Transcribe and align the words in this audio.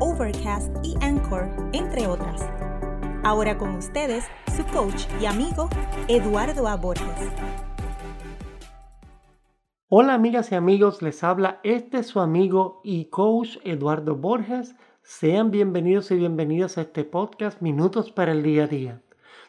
Overcast 0.00 0.72
y 0.84 0.94
Anchor, 1.00 1.48
entre 1.72 2.06
otras. 2.06 2.48
Ahora 3.24 3.58
con 3.58 3.74
ustedes, 3.74 4.24
su 4.56 4.64
coach 4.66 5.06
y 5.20 5.26
amigo, 5.26 5.68
Eduardo 6.06 6.68
A. 6.68 6.76
Borges. 6.76 7.32
Hola 9.88 10.14
amigas 10.14 10.52
y 10.52 10.54
amigos, 10.54 11.02
les 11.02 11.24
habla 11.24 11.58
este 11.64 12.04
su 12.04 12.20
amigo 12.20 12.80
y 12.84 13.06
coach 13.06 13.56
Eduardo 13.64 14.14
Borges. 14.14 14.76
Sean 15.02 15.50
bienvenidos 15.50 16.12
y 16.12 16.16
bienvenidas 16.16 16.78
a 16.78 16.82
este 16.82 17.02
podcast 17.02 17.60
Minutos 17.60 18.12
para 18.12 18.30
el 18.30 18.44
Día 18.44 18.64
a 18.64 18.68
Día, 18.68 19.02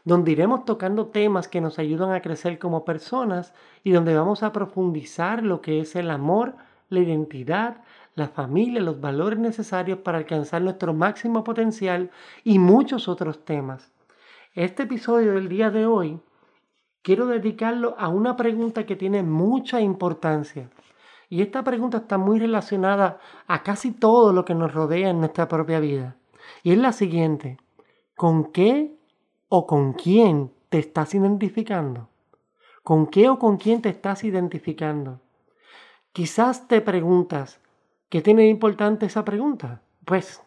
donde 0.04 0.32
iremos 0.32 0.66
tocando 0.66 1.10
temas 1.10 1.48
que 1.48 1.62
nos 1.62 1.78
ayudan 1.78 2.12
a 2.12 2.24
crecer 2.24 2.58
como 2.58 2.86
personas 2.86 3.54
y 3.84 3.92
donde 3.92 4.16
vamos 4.16 4.42
a 4.42 4.52
profundizar 4.52 5.44
lo 5.44 5.62
que 5.62 5.80
es 5.80 5.96
el 5.96 6.10
amor, 6.10 6.56
la 6.90 7.02
identidad, 7.02 7.84
la 8.20 8.28
familia, 8.28 8.82
los 8.82 9.02
valores 9.02 9.40
necesarios 9.40 10.00
para 10.00 10.20
alcanzar 10.20 10.62
nuestro 10.62 10.94
máximo 10.94 11.44
potencial 11.44 12.12
y 12.44 12.60
muchos 12.60 13.08
otros 13.08 13.44
temas. 13.44 13.92
Este 14.54 14.84
episodio 14.84 15.34
del 15.34 15.50
día 15.50 15.72
de 15.72 15.86
hoy 15.86 16.20
quiero 17.02 17.26
dedicarlo 17.26 17.96
a 17.98 18.10
una 18.10 18.36
pregunta 18.36 18.86
que 18.86 18.96
tiene 18.96 19.24
mucha 19.24 19.82
importancia. 19.82 20.70
Y 21.30 21.42
esta 21.42 21.64
pregunta 21.64 22.00
está 22.00 22.18
muy 22.18 22.40
relacionada 22.40 23.20
a 23.48 23.64
casi 23.64 23.92
todo 23.92 24.34
lo 24.34 24.46
que 24.46 24.56
nos 24.56 24.74
rodea 24.74 25.10
en 25.10 25.20
nuestra 25.20 25.48
propia 25.48 25.80
vida. 25.80 26.18
Y 26.64 26.72
es 26.72 26.78
la 26.78 26.92
siguiente. 26.92 27.58
¿Con 28.16 28.52
qué 28.52 28.98
o 29.48 29.66
con 29.66 29.94
quién 29.94 30.52
te 30.70 30.80
estás 30.80 31.16
identificando? 31.16 32.10
¿Con 32.84 33.08
qué 33.08 33.30
o 33.30 33.40
con 33.40 33.58
quién 33.58 33.82
te 33.82 33.90
estás 33.90 34.24
identificando? 34.24 35.22
Quizás 36.12 36.68
te 36.68 36.82
preguntas, 36.82 37.62
¿qué 38.10 38.22
tiene 38.22 38.44
de 38.44 38.50
importante 38.50 39.06
esa 39.06 39.24
pregunta? 39.24 39.82
Pues 40.06 40.42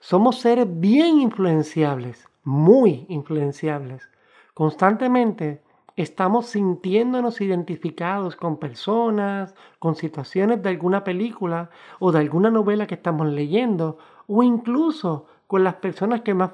somos 0.00 0.38
seres 0.40 0.66
bien 0.68 1.20
influenciables, 1.20 2.28
muy 2.44 3.06
influenciables. 3.08 4.08
Constantemente 4.54 5.62
estamos 5.96 6.46
sintiéndonos 6.46 7.40
identificados 7.40 8.36
con 8.36 8.58
personas, 8.58 9.54
con 9.78 9.96
situaciones 9.96 10.62
de 10.62 10.68
alguna 10.68 11.04
película 11.04 11.70
o 11.98 12.12
de 12.12 12.18
alguna 12.18 12.50
novela 12.50 12.86
que 12.86 12.96
estamos 12.96 13.26
leyendo, 13.26 13.98
o 14.26 14.42
incluso 14.42 15.26
con 15.46 15.64
las 15.64 15.76
personas 15.76 16.20
que 16.20 16.34
más 16.34 16.50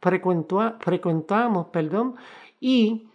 frecuentamos, 0.00 1.66
perdón, 1.68 2.16
y 2.60 3.06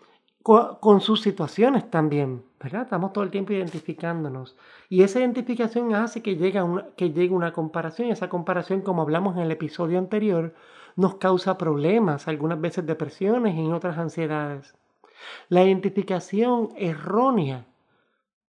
con, 0.50 1.00
sus 1.00 1.22
situaciones 1.22 1.92
también, 1.92 2.44
¿verdad? 2.60 2.82
Estamos 2.82 3.14
todo 3.14 3.24
el 3.24 3.30
tiempo 3.30 3.54
identificándonos. 3.54 4.58
Y 4.90 5.04
esa 5.04 5.20
identificación 5.20 5.94
hace 5.94 6.24
que 6.24 6.38
llegue, 6.38 6.60
una, 6.60 6.88
que 6.98 7.12
llegue 7.12 7.36
una 7.36 7.54
comparación, 7.54 8.08
y 8.08 8.12
esa 8.12 8.30
comparación, 8.30 8.82
como 8.82 9.04
hablamos 9.04 9.36
en 9.36 9.44
el 9.44 9.52
episodio 9.52 10.00
anterior, 10.00 10.56
nos 10.96 11.16
causa 11.16 11.60
problemas, 11.60 12.28
algunas 12.28 12.60
veces 12.60 12.84
depresiones 12.88 13.56
y 13.56 13.72
otras 13.72 14.00
ansiedades. 14.00 14.74
La 15.50 15.64
identificación 15.64 16.70
errónea 16.76 17.68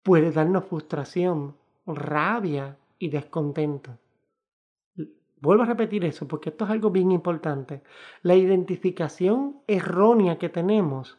puede 0.02 0.32
darnos 0.32 0.66
frustración, 0.68 1.58
rabia 1.86 2.78
y 2.98 3.10
descontento. 3.10 3.92
Vuelvo 5.42 5.64
a 5.64 5.66
repetir 5.66 6.06
eso 6.06 6.30
porque 6.30 6.52
esto 6.52 6.64
es 6.64 6.72
algo 6.72 6.92
bien 6.92 7.12
importante. 7.12 7.82
La 8.22 8.36
identificación 8.36 9.58
errónea 9.68 10.38
que 10.38 10.48
tenemos 10.48 11.18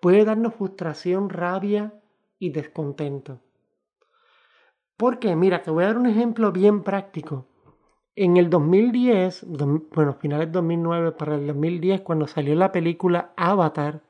puede 0.00 0.24
darnos 0.24 0.54
frustración, 0.54 1.28
rabia 1.28 1.94
y 2.38 2.50
descontento. 2.50 3.40
Porque, 4.96 5.34
mira, 5.36 5.62
te 5.62 5.70
voy 5.70 5.84
a 5.84 5.88
dar 5.88 5.98
un 5.98 6.06
ejemplo 6.06 6.52
bien 6.52 6.82
práctico. 6.82 7.46
En 8.16 8.36
el 8.36 8.50
2010, 8.50 9.46
bueno, 9.94 10.14
finales 10.14 10.52
2009 10.52 11.12
para 11.12 11.36
el 11.36 11.46
2010, 11.46 12.02
cuando 12.02 12.26
salió 12.26 12.54
la 12.54 12.72
película 12.72 13.32
Avatar, 13.36 14.02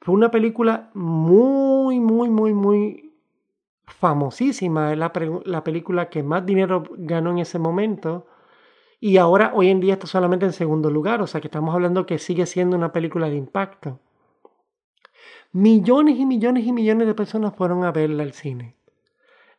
fue 0.00 0.14
una 0.14 0.30
película 0.30 0.90
muy, 0.94 2.00
muy, 2.00 2.30
muy, 2.30 2.54
muy 2.54 3.14
famosísima. 3.86 4.92
Es 4.92 4.98
la, 4.98 5.12
la, 5.44 5.62
película 5.62 6.08
que 6.08 6.22
más 6.22 6.44
dinero 6.46 6.82
ganó 6.96 7.30
en 7.30 7.38
ese 7.38 7.58
momento. 7.58 8.26
Y 8.98 9.18
ahora, 9.18 9.52
hoy 9.54 9.68
en 9.68 9.80
día, 9.80 9.94
está 9.94 10.06
solamente 10.06 10.46
en 10.46 10.52
segundo 10.52 10.90
lugar. 10.90 11.22
O 11.22 11.26
sea 11.26 11.40
que 11.40 11.48
estamos 11.48 11.74
hablando 11.74 12.06
que 12.06 12.18
sigue 12.18 12.46
siendo 12.46 12.76
una 12.76 12.92
película 12.92 13.28
de 13.28 13.36
impacto. 13.36 14.00
Millones 15.52 16.18
y 16.18 16.26
millones 16.26 16.66
y 16.66 16.72
millones 16.72 17.06
de 17.06 17.14
personas 17.14 17.54
fueron 17.56 17.84
a 17.84 17.92
verla 17.92 18.22
al 18.22 18.32
cine. 18.32 18.74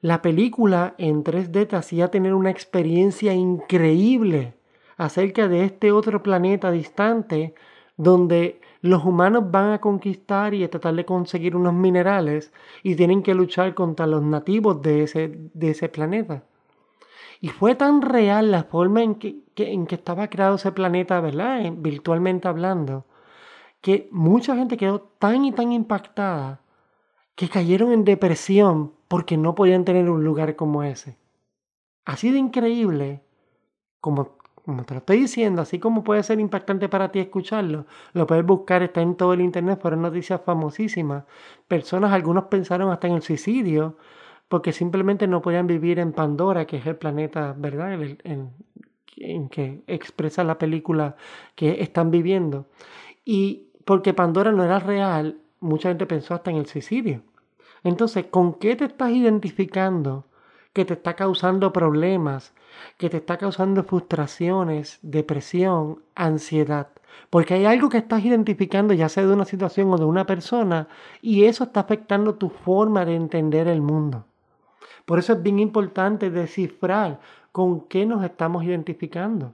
La 0.01 0.21
película 0.21 0.95
en 0.97 1.23
3D 1.23 1.67
te 1.67 1.75
hacía 1.75 2.09
tener 2.09 2.33
una 2.33 2.49
experiencia 2.49 3.33
increíble 3.33 4.55
acerca 4.97 5.47
de 5.47 5.65
este 5.65 5.91
otro 5.91 6.23
planeta 6.23 6.71
distante 6.71 7.53
donde 7.97 8.61
los 8.81 9.03
humanos 9.05 9.51
van 9.51 9.73
a 9.73 9.81
conquistar 9.81 10.53
y 10.53 10.63
a 10.63 10.69
tratar 10.69 10.95
de 10.95 11.05
conseguir 11.05 11.55
unos 11.55 11.73
minerales 11.73 12.51
y 12.81 12.95
tienen 12.95 13.21
que 13.21 13.35
luchar 13.35 13.75
contra 13.75 14.07
los 14.07 14.23
nativos 14.23 14.81
de 14.81 15.03
ese, 15.03 15.31
de 15.53 15.69
ese 15.69 15.87
planeta. 15.87 16.43
Y 17.39 17.49
fue 17.49 17.75
tan 17.75 18.01
real 18.01 18.51
la 18.51 18.63
forma 18.63 19.03
en 19.03 19.15
que, 19.15 19.35
en 19.55 19.85
que 19.85 19.95
estaba 19.95 20.29
creado 20.29 20.55
ese 20.55 20.71
planeta, 20.71 21.19
¿verdad? 21.21 21.71
Virtualmente 21.77 22.47
hablando, 22.47 23.05
que 23.81 24.07
mucha 24.11 24.55
gente 24.55 24.77
quedó 24.77 25.01
tan 25.01 25.45
y 25.45 25.51
tan 25.51 25.71
impactada 25.71 26.61
que 27.35 27.49
cayeron 27.49 27.91
en 27.91 28.05
depresión 28.05 28.93
porque 29.07 29.37
no 29.37 29.55
podían 29.55 29.85
tener 29.85 30.09
un 30.09 30.23
lugar 30.23 30.55
como 30.55 30.83
ese. 30.83 31.17
Así 32.05 32.31
de 32.31 32.39
increíble 32.39 33.23
como 33.99 34.41
te 34.85 34.93
lo 34.93 34.99
estoy 34.99 35.17
diciendo, 35.19 35.61
así 35.61 35.79
como 35.79 36.03
puede 36.03 36.23
ser 36.23 36.39
impactante 36.39 36.89
para 36.89 37.11
ti 37.11 37.19
escucharlo, 37.19 37.85
lo 38.13 38.27
puedes 38.27 38.45
buscar, 38.45 38.83
está 38.83 39.01
en 39.01 39.15
todo 39.15 39.33
el 39.33 39.41
internet, 39.41 39.79
fueron 39.81 40.01
noticias 40.01 40.41
famosísimas. 40.41 41.25
Personas, 41.67 42.11
algunos 42.11 42.45
pensaron 42.45 42.91
hasta 42.91 43.07
en 43.07 43.13
el 43.13 43.21
suicidio, 43.21 43.97
porque 44.47 44.71
simplemente 44.71 45.27
no 45.27 45.41
podían 45.41 45.67
vivir 45.67 45.99
en 45.99 46.13
Pandora, 46.13 46.65
que 46.65 46.77
es 46.77 46.85
el 46.85 46.95
planeta, 46.95 47.55
¿verdad? 47.57 47.93
En, 48.23 48.51
en 49.17 49.49
que 49.49 49.81
expresa 49.87 50.43
la 50.43 50.57
película 50.57 51.15
que 51.55 51.81
están 51.81 52.11
viviendo. 52.11 52.67
Y 53.25 53.70
porque 53.85 54.13
Pandora 54.13 54.51
no 54.51 54.63
era 54.63 54.79
real, 54.79 55.37
mucha 55.59 55.89
gente 55.89 56.05
pensó 56.05 56.33
hasta 56.33 56.51
en 56.51 56.57
el 56.57 56.67
suicidio. 56.67 57.21
Entonces, 57.83 58.25
¿con 58.25 58.55
qué 58.55 58.75
te 58.75 58.85
estás 58.85 59.11
identificando 59.11 60.25
que 60.73 60.85
te 60.85 60.93
está 60.93 61.15
causando 61.15 61.73
problemas? 61.73 62.53
que 62.97 63.09
te 63.09 63.17
está 63.17 63.37
causando 63.37 63.83
frustraciones, 63.83 64.99
depresión, 65.01 66.01
ansiedad. 66.15 66.87
Porque 67.29 67.55
hay 67.55 67.65
algo 67.65 67.89
que 67.89 67.97
estás 67.97 68.23
identificando, 68.23 68.93
ya 68.93 69.09
sea 69.09 69.25
de 69.25 69.33
una 69.33 69.45
situación 69.45 69.91
o 69.91 69.97
de 69.97 70.05
una 70.05 70.25
persona, 70.25 70.87
y 71.21 71.45
eso 71.45 71.65
está 71.65 71.81
afectando 71.81 72.35
tu 72.35 72.49
forma 72.49 73.05
de 73.05 73.15
entender 73.15 73.67
el 73.67 73.81
mundo. 73.81 74.25
Por 75.05 75.19
eso 75.19 75.33
es 75.33 75.43
bien 75.43 75.59
importante 75.59 76.29
descifrar 76.29 77.19
con 77.51 77.81
qué 77.87 78.05
nos 78.05 78.23
estamos 78.23 78.63
identificando. 78.63 79.53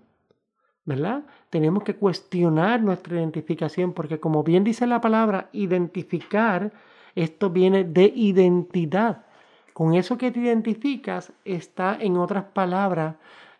¿Verdad? 0.87 1.23
Tenemos 1.49 1.83
que 1.83 1.97
cuestionar 1.97 2.81
nuestra 2.81 3.17
identificación 3.17 3.91
porque 3.91 4.21
como 4.21 4.41
bien 4.43 4.63
dice 4.63 4.87
la 4.87 5.01
palabra, 5.01 5.49
identificar, 5.51 6.71
esto 7.13 7.49
viene 7.49 7.83
de 7.83 8.05
identidad. 8.15 9.25
Con 9.73 9.95
eso 9.95 10.17
que 10.17 10.31
te 10.31 10.39
identificas 10.39 11.33
está, 11.43 11.97
en 11.99 12.15
otras 12.15 12.45
palabras, 12.45 13.17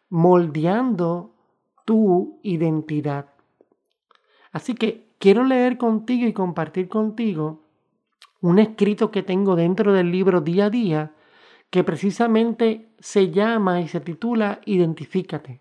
moldeando 0.09 1.31
tu 1.83 2.39
identidad. 2.43 3.25
Así 4.53 4.73
que 4.73 5.09
quiero 5.19 5.43
leer 5.43 5.77
contigo 5.77 6.27
y 6.27 6.31
compartir 6.31 6.87
contigo 6.87 7.59
un 8.39 8.57
escrito 8.57 9.11
que 9.11 9.21
tengo 9.21 9.57
dentro 9.57 9.91
del 9.91 10.13
libro 10.13 10.39
día 10.39 10.67
a 10.67 10.69
día 10.69 11.11
que 11.69 11.83
precisamente 11.83 12.87
se 12.99 13.31
llama 13.31 13.81
y 13.81 13.89
se 13.89 13.99
titula 13.99 14.61
Identifícate. 14.63 15.59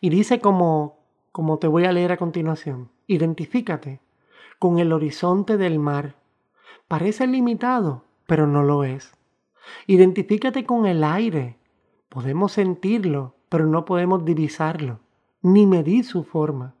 Y 0.00 0.10
dice 0.10 0.40
como, 0.40 0.98
como 1.32 1.58
te 1.58 1.66
voy 1.66 1.84
a 1.84 1.92
leer 1.92 2.12
a 2.12 2.16
continuación, 2.16 2.90
identifícate 3.06 4.00
con 4.58 4.78
el 4.78 4.92
horizonte 4.92 5.56
del 5.56 5.78
mar. 5.78 6.16
Parece 6.88 7.26
limitado, 7.26 8.04
pero 8.26 8.46
no 8.46 8.62
lo 8.62 8.84
es. 8.84 9.12
Identifícate 9.86 10.64
con 10.64 10.86
el 10.86 11.04
aire. 11.04 11.58
Podemos 12.08 12.52
sentirlo, 12.52 13.34
pero 13.48 13.66
no 13.66 13.84
podemos 13.84 14.24
divisarlo. 14.24 15.00
ni 15.42 15.66
medir 15.66 16.04
su 16.04 16.24
forma. 16.24 16.74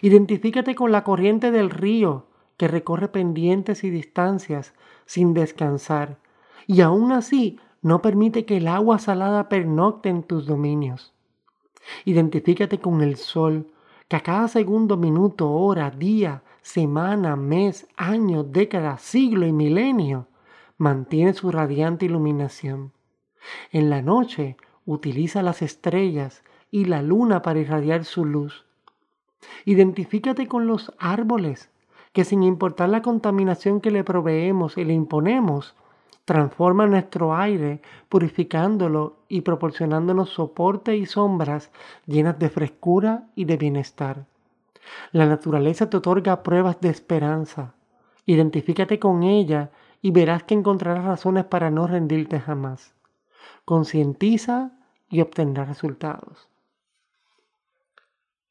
Identifícate 0.00 0.74
con 0.74 0.92
la 0.92 1.04
corriente 1.04 1.50
del 1.50 1.68
río 1.68 2.26
que 2.56 2.68
recorre 2.68 3.08
pendientes 3.08 3.84
y 3.84 3.90
distancias 3.90 4.72
sin 5.04 5.34
descansar, 5.34 6.18
y 6.66 6.80
aún 6.80 7.12
así 7.12 7.60
no 7.82 8.00
permite 8.00 8.46
que 8.46 8.56
el 8.56 8.68
agua 8.68 8.98
salada 8.98 9.48
pernocte 9.48 10.08
en 10.08 10.22
tus 10.22 10.46
dominios. 10.46 11.12
Identifícate 12.04 12.78
con 12.78 13.02
el 13.02 13.16
sol, 13.16 13.66
que 14.08 14.16
a 14.16 14.20
cada 14.20 14.48
segundo, 14.48 14.96
minuto, 14.96 15.50
hora, 15.50 15.90
día, 15.90 16.42
semana, 16.62 17.36
mes, 17.36 17.86
año, 17.96 18.44
década, 18.44 18.98
siglo 18.98 19.46
y 19.46 19.52
milenio 19.52 20.28
mantiene 20.78 21.32
su 21.32 21.50
radiante 21.50 22.06
iluminación. 22.06 22.92
En 23.70 23.90
la 23.90 24.02
noche 24.02 24.56
utiliza 24.84 25.42
las 25.42 25.62
estrellas 25.62 26.42
y 26.70 26.84
la 26.84 27.02
luna 27.02 27.42
para 27.42 27.60
irradiar 27.60 28.04
su 28.04 28.24
luz. 28.24 28.64
Identifícate 29.64 30.46
con 30.46 30.66
los 30.66 30.92
árboles, 30.98 31.70
que 32.12 32.24
sin 32.24 32.42
importar 32.42 32.88
la 32.88 33.02
contaminación 33.02 33.80
que 33.80 33.90
le 33.90 34.04
proveemos 34.04 34.78
y 34.78 34.84
le 34.84 34.94
imponemos, 34.94 35.74
transforma 36.26 36.86
nuestro 36.86 37.36
aire, 37.36 37.80
purificándolo 38.08 39.16
y 39.28 39.40
proporcionándonos 39.42 40.30
soporte 40.30 40.96
y 40.96 41.06
sombras 41.06 41.70
llenas 42.04 42.38
de 42.38 42.50
frescura 42.50 43.28
y 43.36 43.44
de 43.44 43.56
bienestar. 43.56 44.26
La 45.12 45.26
naturaleza 45.26 45.88
te 45.88 45.96
otorga 45.96 46.42
pruebas 46.42 46.80
de 46.80 46.88
esperanza. 46.88 47.74
Identifícate 48.26 48.98
con 48.98 49.22
ella 49.22 49.70
y 50.02 50.10
verás 50.10 50.42
que 50.42 50.54
encontrarás 50.54 51.04
razones 51.04 51.44
para 51.44 51.70
no 51.70 51.86
rendirte 51.86 52.40
jamás. 52.40 52.92
Concientiza 53.64 54.72
y 55.08 55.20
obtendrás 55.20 55.68
resultados. 55.68 56.48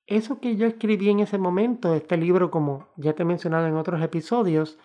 Eso 0.08 0.40
que 0.40 0.56
yo 0.56 0.66
escribí 0.66 1.10
en 1.10 1.20
ese 1.20 1.38
momento, 1.38 1.94
este 1.94 2.16
libro, 2.16 2.52
como 2.52 2.88
ya 2.96 3.14
te 3.14 3.24
he 3.24 3.26
mencionado 3.26 3.68
en 3.68 3.76
otros 3.76 4.02
episodios, 4.02 4.78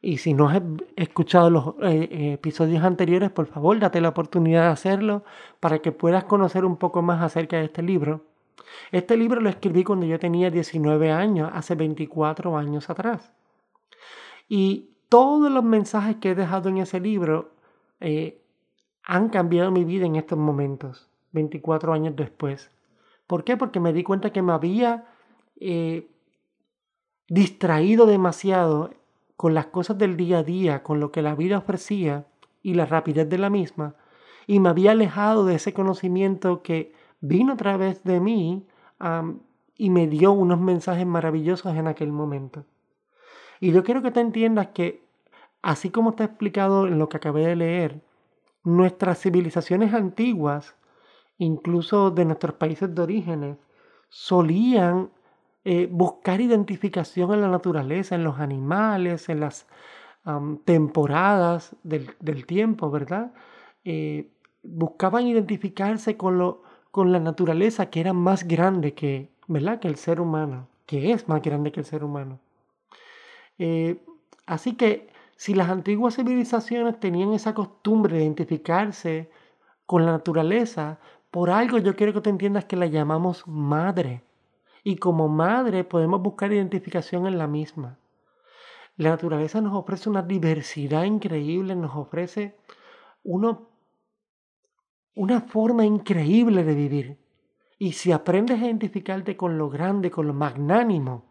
y 0.00 0.18
si 0.18 0.32
no 0.32 0.48
has 0.48 0.62
escuchado 0.96 1.50
los 1.50 1.66
eh, 1.82 2.08
eh, 2.10 2.32
episodios 2.34 2.84
anteriores, 2.84 3.30
por 3.30 3.46
favor, 3.46 3.78
date 3.80 4.00
la 4.00 4.10
oportunidad 4.10 4.62
de 4.62 4.68
hacerlo 4.68 5.24
para 5.58 5.80
que 5.80 5.90
puedas 5.90 6.24
conocer 6.24 6.64
un 6.64 6.76
poco 6.76 7.02
más 7.02 7.20
acerca 7.20 7.56
de 7.56 7.64
este 7.64 7.82
libro. 7.82 8.24
Este 8.92 9.16
libro 9.16 9.40
lo 9.40 9.48
escribí 9.48 9.82
cuando 9.82 10.06
yo 10.06 10.18
tenía 10.20 10.50
19 10.50 11.10
años, 11.10 11.50
hace 11.52 11.74
24 11.74 12.56
años 12.56 12.88
atrás. 12.90 13.32
Y 14.48 14.90
todos 15.08 15.50
los 15.50 15.64
mensajes 15.64 16.16
que 16.16 16.30
he 16.30 16.34
dejado 16.34 16.68
en 16.68 16.78
ese 16.78 17.00
libro 17.00 17.50
eh, 17.98 18.40
han 19.02 19.30
cambiado 19.30 19.72
mi 19.72 19.84
vida 19.84 20.06
en 20.06 20.14
estos 20.14 20.38
momentos, 20.38 21.08
24 21.32 21.92
años 21.92 22.14
después. 22.14 22.70
¿Por 23.26 23.42
qué? 23.42 23.56
Porque 23.56 23.80
me 23.80 23.92
di 23.92 24.04
cuenta 24.04 24.30
que 24.30 24.42
me 24.42 24.52
había 24.52 25.06
distraído 27.28 28.06
demasiado 28.06 28.90
con 29.38 29.54
las 29.54 29.66
cosas 29.66 29.96
del 29.96 30.16
día 30.16 30.38
a 30.38 30.42
día, 30.42 30.82
con 30.82 30.98
lo 30.98 31.12
que 31.12 31.22
la 31.22 31.36
vida 31.36 31.58
ofrecía 31.58 32.26
y 32.60 32.74
la 32.74 32.86
rapidez 32.86 33.28
de 33.28 33.38
la 33.38 33.50
misma, 33.50 33.94
y 34.48 34.58
me 34.58 34.68
había 34.68 34.90
alejado 34.90 35.46
de 35.46 35.54
ese 35.54 35.72
conocimiento 35.72 36.60
que 36.60 36.92
vino 37.20 37.52
a 37.52 37.56
través 37.56 38.02
de 38.02 38.18
mí 38.18 38.66
y 39.76 39.90
me 39.90 40.08
dio 40.08 40.32
unos 40.32 40.58
mensajes 40.58 41.06
maravillosos 41.06 41.76
en 41.76 41.86
aquel 41.86 42.10
momento. 42.10 42.64
Y 43.60 43.70
yo 43.70 43.84
quiero 43.84 44.02
que 44.02 44.10
te 44.10 44.18
entiendas 44.18 44.70
que, 44.74 45.04
así 45.62 45.90
como 45.90 46.10
está 46.10 46.24
explicado 46.24 46.88
en 46.88 46.98
lo 46.98 47.08
que 47.08 47.18
acabé 47.18 47.46
de 47.46 47.54
leer, 47.54 48.02
nuestras 48.64 49.20
civilizaciones 49.20 49.94
antiguas, 49.94 50.74
incluso 51.38 52.10
de 52.10 52.24
nuestros 52.24 52.54
países 52.54 52.92
de 52.92 53.02
orígenes, 53.02 53.56
solían 54.08 55.10
eh, 55.70 55.86
buscar 55.86 56.40
identificación 56.40 57.34
en 57.34 57.42
la 57.42 57.48
naturaleza, 57.48 58.14
en 58.14 58.24
los 58.24 58.38
animales, 58.38 59.28
en 59.28 59.40
las 59.40 59.66
temporadas 60.64 61.76
del, 61.82 62.46
tiempo, 62.46 62.90
¿verdad? 62.90 63.32
Eh, 63.84 64.30
buscaban 64.62 65.26
identificarse 65.26 66.16
con, 66.16 66.38
lo, 66.38 66.62
con 66.90 67.12
la 67.12 67.20
naturaleza 67.20 67.90
que 67.90 68.00
era 68.00 68.14
más 68.14 68.48
grande 68.48 68.94
que, 68.94 69.28
¿verdad? 69.46 69.78
que 69.78 69.88
el 69.88 69.96
ser 69.96 70.22
humano, 70.22 70.68
que 70.86 71.12
es 71.12 71.28
más 71.28 71.42
grande 71.42 71.70
que 71.70 71.80
el 71.80 71.86
ser 71.86 72.02
humano. 72.02 72.38
Eh, 73.58 73.98
así 74.46 74.74
que 74.74 75.10
si 75.36 75.52
las 75.52 75.68
antiguas 75.68 76.16
civilizaciones 76.16 76.98
tenían 76.98 77.34
esa 77.34 77.52
costumbre 77.52 78.16
de 78.16 78.22
identificarse 78.22 79.30
con 79.84 80.06
la 80.06 80.12
naturaleza, 80.12 80.98
por 81.30 81.50
algo 81.50 81.76
yo 81.76 81.94
quiero 81.94 82.14
que 82.14 82.22
te 82.22 82.30
entiendas 82.30 82.64
que 82.64 82.76
la 82.76 82.86
llamamos 82.86 83.46
madre 83.46 84.22
y 84.88 84.96
como 84.96 85.28
madre 85.28 85.84
podemos 85.84 86.22
buscar 86.22 86.50
identificación 86.50 87.26
en 87.26 87.36
la 87.36 87.46
misma. 87.46 87.98
La 88.96 89.10
naturaleza 89.10 89.60
nos 89.60 89.74
ofrece 89.74 90.08
una 90.08 90.22
diversidad 90.22 91.04
increíble, 91.04 91.76
nos 91.76 91.94
ofrece 91.94 92.56
una 93.22 93.58
forma 95.42 95.84
increíble 95.84 96.64
de 96.64 96.74
vivir. 96.74 97.18
Y 97.78 97.92
si 97.92 98.12
aprendes 98.12 98.62
a 98.62 98.64
identificarte 98.64 99.36
con 99.36 99.58
lo 99.58 99.68
grande, 99.68 100.10
con 100.10 100.26
lo 100.26 100.32
magnánimo, 100.32 101.26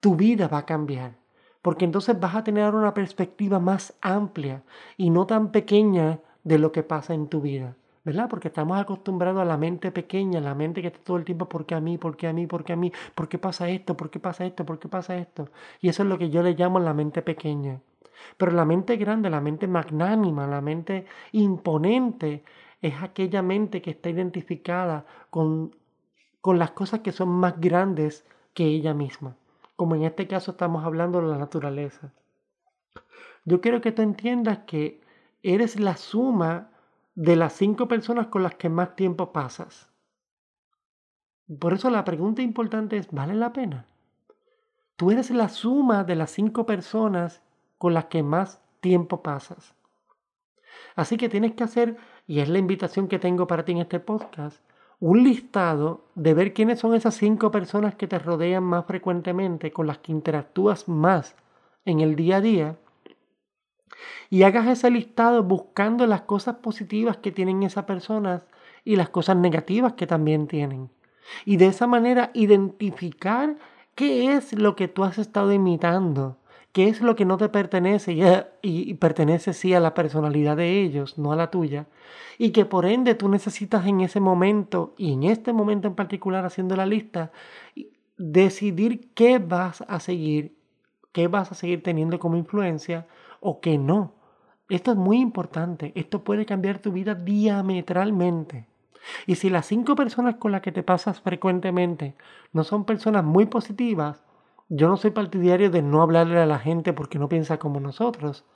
tu 0.00 0.16
vida 0.16 0.48
va 0.48 0.58
a 0.58 0.66
cambiar. 0.66 1.20
Porque 1.62 1.84
entonces 1.84 2.18
vas 2.18 2.34
a 2.34 2.42
tener 2.42 2.74
una 2.74 2.94
perspectiva 2.94 3.60
más 3.60 3.96
amplia 4.00 4.64
y 4.96 5.10
no 5.10 5.24
tan 5.24 5.52
pequeña 5.52 6.18
de 6.42 6.58
lo 6.58 6.72
que 6.72 6.82
pasa 6.82 7.14
en 7.14 7.28
tu 7.28 7.40
vida. 7.40 7.76
¿Verdad? 8.04 8.28
Porque 8.28 8.48
estamos 8.48 8.80
acostumbrados 8.80 9.40
a 9.40 9.44
la 9.44 9.56
mente 9.56 9.92
pequeña, 9.92 10.40
la 10.40 10.54
mente 10.54 10.80
que 10.80 10.88
está 10.88 11.00
todo 11.00 11.16
el 11.16 11.24
tiempo, 11.24 11.48
¿por 11.48 11.66
qué 11.66 11.74
a 11.74 11.80
mí? 11.80 11.98
¿Por 11.98 12.16
qué 12.16 12.26
a 12.26 12.32
mí? 12.32 12.46
¿Por 12.46 12.64
qué 12.64 12.72
a 12.72 12.76
mí? 12.76 12.92
¿Por 13.14 13.28
qué 13.28 13.38
pasa 13.38 13.68
esto? 13.68 13.96
¿Por 13.96 14.10
qué 14.10 14.18
pasa 14.18 14.44
esto? 14.44 14.64
¿Por 14.66 14.78
qué 14.78 14.88
pasa 14.88 15.16
esto? 15.16 15.48
Y 15.80 15.88
eso 15.88 16.02
es 16.02 16.08
lo 16.08 16.18
que 16.18 16.30
yo 16.30 16.42
le 16.42 16.54
llamo 16.54 16.80
la 16.80 16.94
mente 16.94 17.22
pequeña. 17.22 17.80
Pero 18.36 18.52
la 18.52 18.64
mente 18.64 18.96
grande, 18.96 19.30
la 19.30 19.40
mente 19.40 19.66
magnánima, 19.66 20.46
la 20.46 20.60
mente 20.60 21.06
imponente, 21.32 22.44
es 22.80 22.94
aquella 23.00 23.42
mente 23.42 23.80
que 23.80 23.90
está 23.90 24.10
identificada 24.10 25.06
con, 25.30 25.76
con 26.40 26.58
las 26.58 26.72
cosas 26.72 27.00
que 27.00 27.12
son 27.12 27.28
más 27.28 27.60
grandes 27.60 28.26
que 28.54 28.64
ella 28.64 28.94
misma. 28.94 29.36
Como 29.76 29.94
en 29.94 30.02
este 30.02 30.26
caso 30.26 30.52
estamos 30.52 30.84
hablando 30.84 31.20
de 31.20 31.28
la 31.28 31.38
naturaleza. 31.38 32.12
Yo 33.44 33.60
quiero 33.60 33.80
que 33.80 33.92
tú 33.92 34.02
entiendas 34.02 34.58
que 34.66 35.00
eres 35.42 35.78
la 35.78 35.96
suma 35.96 36.71
de 37.14 37.36
las 37.36 37.52
cinco 37.52 37.88
personas 37.88 38.28
con 38.28 38.42
las 38.42 38.54
que 38.54 38.68
más 38.68 38.96
tiempo 38.96 39.32
pasas. 39.32 39.90
Por 41.58 41.74
eso 41.74 41.90
la 41.90 42.04
pregunta 42.04 42.40
importante 42.42 42.96
es, 42.96 43.10
¿vale 43.10 43.34
la 43.34 43.52
pena? 43.52 43.86
Tú 44.96 45.10
eres 45.10 45.30
la 45.30 45.48
suma 45.48 46.04
de 46.04 46.16
las 46.16 46.30
cinco 46.30 46.64
personas 46.64 47.42
con 47.78 47.94
las 47.94 48.06
que 48.06 48.22
más 48.22 48.60
tiempo 48.80 49.22
pasas. 49.22 49.74
Así 50.94 51.16
que 51.16 51.28
tienes 51.28 51.52
que 51.52 51.64
hacer, 51.64 51.96
y 52.26 52.40
es 52.40 52.48
la 52.48 52.58
invitación 52.58 53.08
que 53.08 53.18
tengo 53.18 53.46
para 53.46 53.64
ti 53.64 53.72
en 53.72 53.78
este 53.78 54.00
podcast, 54.00 54.62
un 55.00 55.24
listado 55.24 56.04
de 56.14 56.32
ver 56.32 56.54
quiénes 56.54 56.78
son 56.78 56.94
esas 56.94 57.14
cinco 57.14 57.50
personas 57.50 57.96
que 57.96 58.06
te 58.06 58.18
rodean 58.18 58.62
más 58.62 58.86
frecuentemente, 58.86 59.72
con 59.72 59.86
las 59.86 59.98
que 59.98 60.12
interactúas 60.12 60.88
más 60.88 61.34
en 61.84 62.00
el 62.00 62.14
día 62.14 62.36
a 62.36 62.40
día, 62.40 62.76
y 64.30 64.42
hagas 64.44 64.66
ese 64.66 64.90
listado 64.90 65.42
buscando 65.42 66.06
las 66.06 66.22
cosas 66.22 66.56
positivas 66.56 67.18
que 67.18 67.32
tienen 67.32 67.62
esas 67.62 67.84
personas 67.84 68.46
y 68.84 68.96
las 68.96 69.10
cosas 69.10 69.36
negativas 69.36 69.94
que 69.94 70.06
también 70.06 70.46
tienen. 70.46 70.90
Y 71.44 71.56
de 71.56 71.66
esa 71.66 71.86
manera 71.86 72.30
identificar 72.34 73.56
qué 73.94 74.34
es 74.34 74.52
lo 74.52 74.76
que 74.76 74.88
tú 74.88 75.04
has 75.04 75.18
estado 75.18 75.52
imitando, 75.52 76.38
qué 76.72 76.88
es 76.88 77.00
lo 77.00 77.14
que 77.16 77.24
no 77.24 77.36
te 77.36 77.48
pertenece 77.48 78.12
y, 78.12 78.22
y, 78.62 78.94
pertenece 78.94 79.52
sí 79.52 79.74
a 79.74 79.80
la 79.80 79.94
personalidad 79.94 80.56
de 80.56 80.80
ellos, 80.80 81.18
no 81.18 81.32
a 81.32 81.36
la 81.36 81.50
tuya. 81.50 81.86
Y 82.38 82.50
que 82.50 82.64
por 82.64 82.86
ende 82.86 83.14
tú 83.14 83.28
necesitas 83.28 83.86
en 83.86 84.00
ese 84.00 84.20
momento 84.20 84.94
y 84.96 85.12
en 85.12 85.24
este 85.24 85.52
momento 85.52 85.88
en 85.88 85.94
particular 85.94 86.44
haciendo 86.44 86.74
la 86.76 86.86
lista, 86.86 87.30
decidir 88.16 89.12
qué 89.14 89.38
vas 89.38 89.84
a 89.88 90.00
seguir, 90.00 90.56
qué 91.12 91.28
vas 91.28 91.52
a 91.52 91.54
seguir 91.54 91.82
teniendo 91.82 92.18
como 92.18 92.36
influencia 92.36 93.06
o 93.42 93.60
que 93.60 93.76
no. 93.76 94.14
Esto 94.70 94.92
es 94.92 94.96
muy 94.96 95.20
importante. 95.20 95.92
Esto 95.94 96.24
puede 96.24 96.46
cambiar 96.46 96.78
tu 96.78 96.92
vida 96.92 97.14
diametralmente. 97.14 98.68
Y 99.26 99.34
si 99.34 99.50
las 99.50 99.66
cinco 99.66 99.96
personas 99.96 100.36
con 100.36 100.52
las 100.52 100.62
que 100.62 100.72
te 100.72 100.82
pasas 100.82 101.20
frecuentemente 101.20 102.14
no 102.52 102.64
son 102.64 102.84
personas 102.84 103.24
muy 103.24 103.46
positivas, 103.46 104.24
yo 104.74 104.88
no 104.88 104.96
soy 104.96 105.10
partidario 105.10 105.70
de 105.70 105.82
no 105.82 106.00
hablarle 106.00 106.38
a 106.38 106.46
la 106.46 106.58
gente 106.58 106.94
porque 106.94 107.18
no 107.18 107.28
piensa 107.28 107.58
como 107.58 107.78
nosotros, 107.78 108.46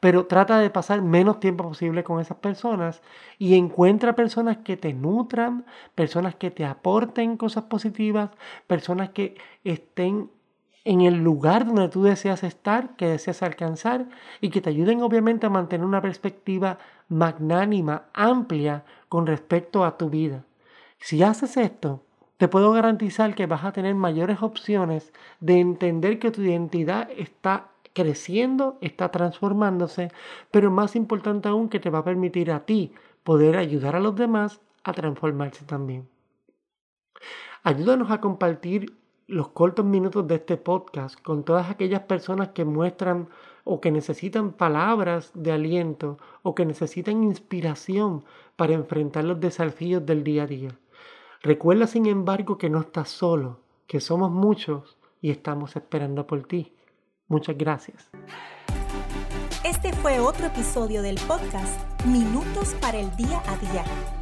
pero 0.00 0.26
trata 0.26 0.58
de 0.58 0.68
pasar 0.68 1.00
menos 1.00 1.40
tiempo 1.40 1.64
posible 1.64 2.04
con 2.04 2.20
esas 2.20 2.36
personas 2.36 3.00
y 3.38 3.54
encuentra 3.54 4.14
personas 4.14 4.58
que 4.58 4.76
te 4.76 4.92
nutran, 4.92 5.64
personas 5.94 6.34
que 6.34 6.50
te 6.50 6.66
aporten 6.66 7.38
cosas 7.38 7.64
positivas, 7.64 8.30
personas 8.66 9.10
que 9.10 9.36
estén 9.64 10.30
en 10.84 11.00
el 11.00 11.22
lugar 11.22 11.66
donde 11.66 11.88
tú 11.88 12.02
deseas 12.02 12.42
estar, 12.42 12.96
que 12.96 13.06
deseas 13.06 13.42
alcanzar 13.42 14.06
y 14.40 14.50
que 14.50 14.60
te 14.60 14.70
ayuden 14.70 15.02
obviamente 15.02 15.46
a 15.46 15.50
mantener 15.50 15.86
una 15.86 16.02
perspectiva 16.02 16.78
magnánima, 17.08 18.04
amplia 18.14 18.84
con 19.08 19.26
respecto 19.26 19.84
a 19.84 19.96
tu 19.96 20.10
vida. 20.10 20.44
Si 20.98 21.22
haces 21.22 21.56
esto, 21.56 22.02
te 22.36 22.48
puedo 22.48 22.72
garantizar 22.72 23.34
que 23.34 23.46
vas 23.46 23.64
a 23.64 23.72
tener 23.72 23.94
mayores 23.94 24.42
opciones 24.42 25.12
de 25.40 25.60
entender 25.60 26.18
que 26.18 26.30
tu 26.30 26.42
identidad 26.42 27.08
está 27.16 27.68
creciendo, 27.92 28.78
está 28.80 29.10
transformándose, 29.10 30.10
pero 30.50 30.70
más 30.70 30.96
importante 30.96 31.48
aún 31.48 31.68
que 31.68 31.80
te 31.80 31.90
va 31.90 32.00
a 32.00 32.04
permitir 32.04 32.50
a 32.50 32.64
ti 32.64 32.92
poder 33.22 33.56
ayudar 33.56 33.94
a 33.94 34.00
los 34.00 34.16
demás 34.16 34.60
a 34.82 34.92
transformarse 34.92 35.64
también. 35.64 36.08
Ayúdanos 37.62 38.10
a 38.10 38.20
compartir 38.20 38.96
los 39.26 39.48
cortos 39.48 39.84
minutos 39.84 40.26
de 40.26 40.36
este 40.36 40.56
podcast 40.56 41.20
con 41.20 41.44
todas 41.44 41.70
aquellas 41.70 42.02
personas 42.02 42.48
que 42.48 42.64
muestran 42.64 43.28
o 43.64 43.80
que 43.80 43.90
necesitan 43.90 44.52
palabras 44.52 45.30
de 45.34 45.52
aliento 45.52 46.18
o 46.42 46.54
que 46.54 46.66
necesitan 46.66 47.22
inspiración 47.22 48.24
para 48.56 48.74
enfrentar 48.74 49.24
los 49.24 49.40
desafíos 49.40 50.04
del 50.04 50.24
día 50.24 50.44
a 50.44 50.46
día. 50.46 50.70
Recuerda, 51.42 51.86
sin 51.86 52.06
embargo, 52.06 52.58
que 52.58 52.70
no 52.70 52.80
estás 52.80 53.08
solo, 53.08 53.60
que 53.86 54.00
somos 54.00 54.30
muchos 54.30 54.96
y 55.20 55.30
estamos 55.30 55.76
esperando 55.76 56.26
por 56.26 56.44
ti. 56.44 56.72
Muchas 57.28 57.56
gracias. 57.56 58.10
Este 59.64 59.92
fue 59.92 60.20
otro 60.20 60.46
episodio 60.46 61.02
del 61.02 61.16
podcast 61.26 61.80
Minutos 62.04 62.74
para 62.80 62.98
el 62.98 63.14
Día 63.16 63.42
a 63.46 63.56
Día. 63.56 64.21